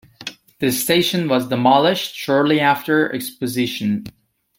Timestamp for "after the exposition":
2.59-4.07